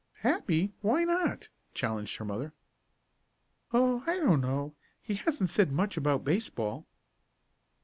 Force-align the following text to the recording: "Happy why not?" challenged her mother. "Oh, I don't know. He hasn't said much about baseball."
"Happy 0.21 0.73
why 0.81 1.03
not?" 1.03 1.49
challenged 1.75 2.17
her 2.17 2.25
mother. 2.25 2.53
"Oh, 3.71 4.03
I 4.07 4.17
don't 4.17 4.41
know. 4.41 4.73
He 4.99 5.13
hasn't 5.13 5.51
said 5.51 5.71
much 5.71 5.95
about 5.95 6.23
baseball." 6.25 6.87